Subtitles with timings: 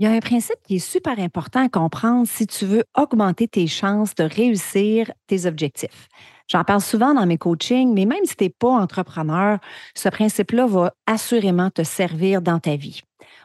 [0.00, 3.46] Il y a un principe qui est super important à comprendre si tu veux augmenter
[3.46, 6.08] tes chances de réussir tes objectifs.
[6.48, 9.58] J'en parle souvent dans mes coachings, mais même si tu n'es pas entrepreneur,
[9.94, 13.02] ce principe-là va assurément te servir dans ta vie.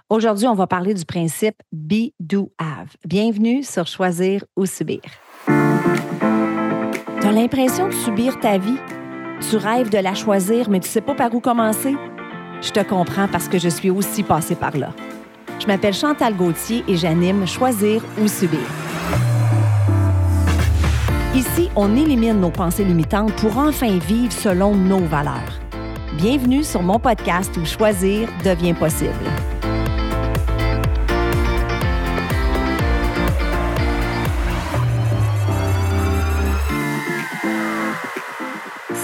[0.09, 2.95] Aujourd'hui, on va parler du principe Be, Do, Have.
[3.03, 5.01] Bienvenue sur Choisir ou Subir.
[5.47, 5.51] Tu
[7.27, 8.79] as l'impression de subir ta vie?
[9.49, 11.95] Tu rêves de la choisir, mais tu ne sais pas par où commencer?
[12.61, 14.93] Je te comprends parce que je suis aussi passée par là.
[15.59, 18.59] Je m'appelle Chantal Gauthier et j'anime Choisir ou Subir.
[21.33, 25.59] Ici, on élimine nos pensées limitantes pour enfin vivre selon nos valeurs.
[26.17, 29.11] Bienvenue sur mon podcast où choisir devient possible.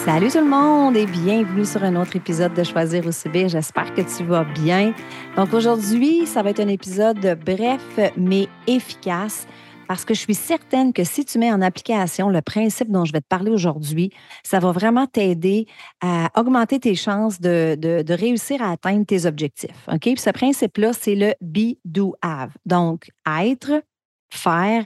[0.05, 3.49] Salut tout le monde et bienvenue sur un autre épisode de Choisir ou Subir.
[3.49, 4.95] J'espère que tu vas bien.
[5.35, 9.45] Donc aujourd'hui, ça va être un épisode bref mais efficace
[9.87, 13.13] parce que je suis certaine que si tu mets en application le principe dont je
[13.13, 15.67] vais te parler aujourd'hui, ça va vraiment t'aider
[16.01, 19.87] à augmenter tes chances de, de, réussir à atteindre tes objectifs.
[19.87, 20.01] OK?
[20.01, 22.49] Puis ce principe-là, c'est le be, do, have.
[22.65, 23.83] Donc, être,
[24.33, 24.83] faire,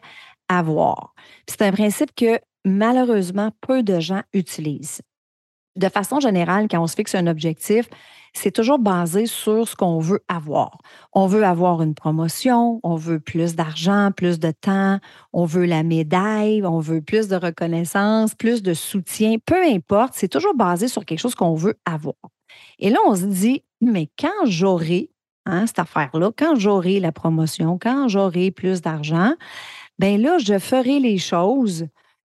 [0.50, 1.14] avoir.
[1.48, 5.02] C'est un principe que malheureusement peu de gens utilisent.
[5.76, 7.90] De façon générale, quand on se fixe un objectif,
[8.34, 10.78] c'est toujours basé sur ce qu'on veut avoir.
[11.14, 15.00] On veut avoir une promotion, on veut plus d'argent, plus de temps,
[15.34, 20.28] on veut la médaille, on veut plus de reconnaissance, plus de soutien, peu importe, c'est
[20.28, 22.16] toujours basé sur quelque chose qu'on veut avoir.
[22.80, 25.10] Et là, on se dit, mais quand j'aurai
[25.45, 29.34] hein, cette affaire-là, quand j'aurai la promotion, quand j'aurai plus d'argent,
[30.00, 31.88] ben là, je ferai les choses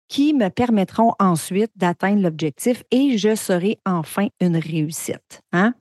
[0.08, 5.42] qui me permettront ensuite d'atteindre l'objectif et je serai enfin une réussite.
[5.52, 5.74] Hein?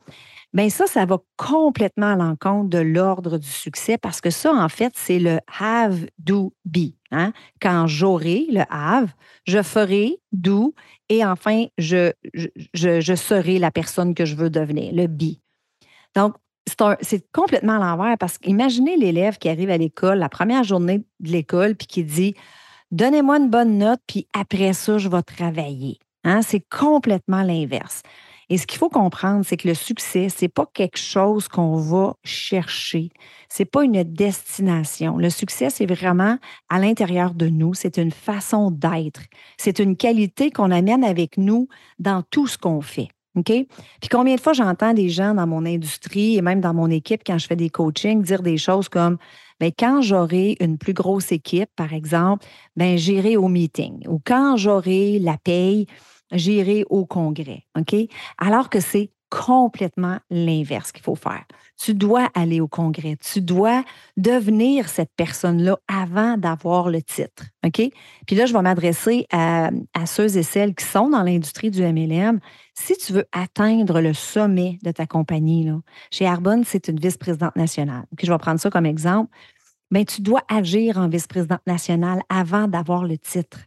[0.54, 4.70] Bien, ça, ça va complètement à l'encontre de l'ordre du succès parce que ça, en
[4.70, 6.94] fait, c'est le have, do, be.
[7.12, 7.34] Hein?
[7.60, 9.12] Quand j'aurai le have,
[9.46, 10.76] je ferai, do,
[11.10, 15.40] et enfin, je, je, je serai la personne que je veux devenir, le be.
[16.16, 16.36] Donc,
[17.02, 21.32] c'est complètement à l'envers parce qu'imaginez l'élève qui arrive à l'école, la première journée de
[21.32, 22.36] l'école, puis qui dit
[22.94, 25.98] Donnez-moi une bonne note, puis après ça, je vais travailler.
[26.24, 26.44] Hein?
[26.44, 28.04] C'est complètement l'inverse.
[28.50, 31.76] Et ce qu'il faut comprendre, c'est que le succès, ce n'est pas quelque chose qu'on
[31.78, 33.10] va chercher.
[33.50, 35.18] Ce n'est pas une destination.
[35.18, 36.38] Le succès, c'est vraiment
[36.70, 37.74] à l'intérieur de nous.
[37.74, 39.22] C'est une façon d'être.
[39.58, 41.68] C'est une qualité qu'on amène avec nous
[41.98, 43.10] dans tout ce qu'on fait.
[43.36, 43.46] OK?
[43.48, 47.22] Puis combien de fois j'entends des gens dans mon industrie et même dans mon équipe
[47.26, 49.18] quand je fais des coachings dire des choses comme
[49.60, 52.46] ben, quand j'aurai une plus grosse équipe, par exemple,
[52.76, 54.06] ben, j'irai au meeting.
[54.08, 55.88] Ou quand j'aurai la paye,
[56.32, 57.66] j'irai au congrès.
[57.80, 57.96] OK?
[58.38, 61.44] Alors que c'est complètement l'inverse qu'il faut faire.
[61.82, 63.16] Tu dois aller au congrès.
[63.16, 63.84] Tu dois
[64.16, 67.46] devenir cette personne-là avant d'avoir le titre.
[67.66, 67.82] OK?
[68.28, 69.72] Puis là, je vais m'adresser à,
[70.06, 72.40] ceux et celles qui sont dans l'industrie du MLM.
[72.76, 75.80] Si tu veux atteindre le sommet de ta compagnie, là,
[76.12, 78.04] chez Arbonne, c'est une vice-présidente nationale.
[78.16, 79.36] Puis je vais prendre ça comme exemple.
[79.90, 83.60] Bien, tu dois agir en vice-présidente nationale avant d'avoir le titre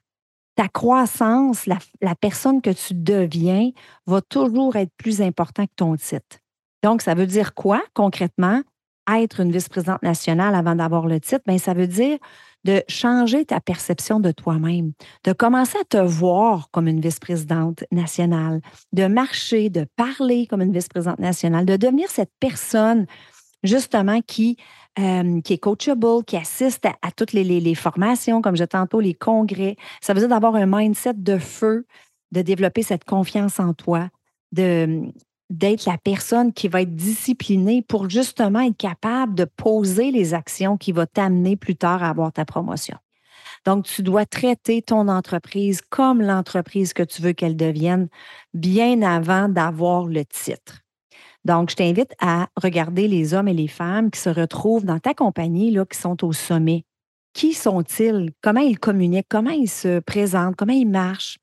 [0.56, 3.70] ta croissance, la, personne que tu deviens,
[4.06, 6.38] va toujours être plus important que ton titre.
[6.82, 8.62] Donc, ça veut dire quoi concrètement?
[9.08, 12.18] Être une vice-présidente nationale avant d'avoir le titre, bien, ça veut dire
[12.64, 18.60] de changer ta perception de toi-même, de commencer à te voir comme une vice-présidente nationale,
[18.92, 23.06] de marcher, de parler comme une vice-présidente nationale, de devenir cette personne
[23.62, 24.56] justement qui
[24.98, 29.76] euh, qui est coachable, qui assiste à, toutes les, formations, comme je tantôt, les congrès.
[30.00, 31.86] Ça veut dire d'avoir un mindset de feu,
[32.32, 34.08] de développer cette confiance en toi,
[34.52, 35.02] de,
[35.50, 40.76] d'être la personne qui va être disciplinée pour justement être capable de poser les actions
[40.76, 42.96] qui vont t'amener plus tard à avoir ta promotion.
[43.66, 48.08] Donc, tu dois traiter ton entreprise comme l'entreprise que tu veux qu'elle devienne
[48.54, 50.85] bien avant d'avoir le titre.
[51.46, 55.14] Donc, je t'invite à regarder les hommes et les femmes qui se retrouvent dans ta
[55.14, 56.82] compagnie, là, qui sont au sommet.
[57.34, 58.32] Qui sont-ils?
[58.42, 59.28] Comment ils communiquent?
[59.28, 60.56] Comment ils se présentent?
[60.56, 61.38] Comment ils marchent?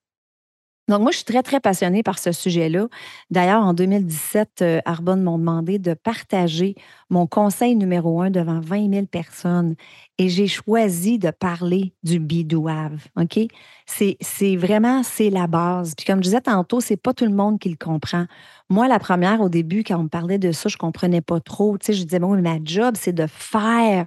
[0.90, 2.88] Donc, moi, je suis très, très passionnée par ce sujet-là.
[3.32, 6.76] D'ailleurs, en 2017, euh, Arbonne m'ont demandé de partager
[7.10, 9.76] mon conseil numéro un devant 20 000 personnes.
[10.18, 13.08] Et j'ai choisi de parler du bidouave.
[13.18, 13.40] OK?
[13.86, 15.96] C'est vraiment, c'est la base.
[15.96, 18.26] Puis comme je disais tantôt, c'est pas tout le monde qui le comprend.
[18.70, 21.78] Moi, la première, au début, quand on me parlait de ça, je comprenais pas trop.
[21.78, 24.06] Tu sais, je disais, bon, ma job, c'est de faire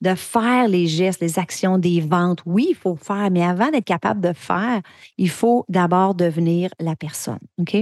[0.00, 2.40] de faire les gestes, les actions des ventes.
[2.46, 4.80] Oui, il faut faire, mais avant d'être capable de faire,
[5.18, 7.40] il faut d'abord devenir la personne.
[7.58, 7.76] OK?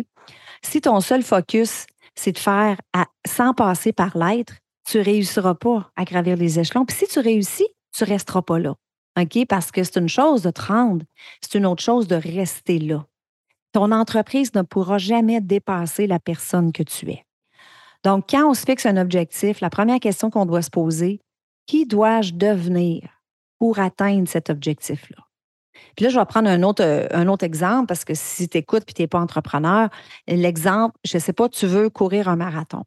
[0.62, 2.76] Si ton seul focus, c'est de faire
[3.26, 4.55] sans passer par l'être,
[4.85, 6.85] tu réussiras pas à gravir les échelons.
[6.85, 8.75] Puis si tu réussis, tu resteras pas là.
[9.21, 9.47] OK?
[9.49, 11.05] Parce que c'est une chose de te rendre,
[11.41, 13.05] c'est une autre chose de rester là.
[13.73, 17.25] Ton entreprise ne pourra jamais dépasser la personne que tu es.
[18.05, 21.21] Donc, quand on se fixe un objectif, la première question qu'on doit se poser,
[21.69, 23.03] qui dois-je devenir
[23.61, 25.23] pour atteindre cet objectif-là?
[25.94, 28.93] Puis là, je vais prendre un autre, euh, exemple parce que si tu écoutes et
[28.93, 29.88] tu n'es pas entrepreneur,
[30.26, 32.82] l'exemple, je ne sais pas, tu veux courir un marathon.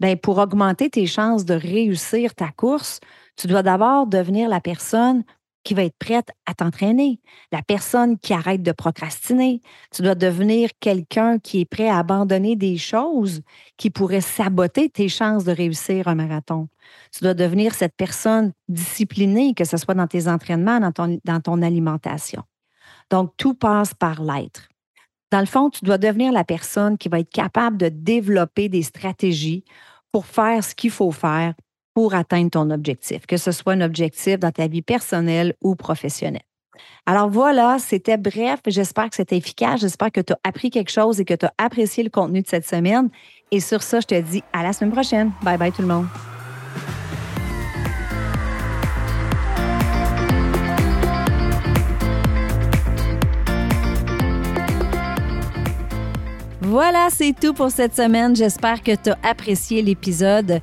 [0.00, 3.00] Bien, pour augmenter tes chances de réussir ta course,
[3.36, 5.24] tu dois d'abord devenir la personne
[5.64, 7.20] qui va être prête à t'entraîner,
[7.52, 9.60] la personne qui arrête de procrastiner.
[9.94, 13.42] Tu dois devenir quelqu'un qui est prêt à abandonner des choses
[13.76, 16.68] qui pourraient saboter tes chances de réussir un marathon.
[17.12, 22.42] Tu dois devenir cette personne disciplinée, que ce soit dans tes entraînements, dans ton, alimentation.
[23.10, 24.68] Donc, tout passe par l'être.
[25.30, 28.82] Dans le fond, tu dois devenir la personne qui va être capable de développer des
[28.82, 29.64] stratégies
[30.10, 31.54] pour faire ce qu'il faut faire
[31.94, 36.42] pour atteindre ton objectif, que ce soit un objectif dans ta vie personnelle ou professionnelle.
[37.06, 38.60] Alors voilà, c'était bref.
[38.66, 39.80] J'espère que c'était efficace.
[39.80, 42.48] J'espère que tu as appris quelque chose et que tu as apprécié le contenu de
[42.48, 43.10] cette semaine.
[43.50, 45.32] Et sur ça, je te dis à la semaine prochaine.
[45.42, 46.06] Bye bye tout le monde.
[56.62, 58.34] Voilà, c'est tout pour cette semaine.
[58.34, 60.62] J'espère que tu as apprécié l'épisode.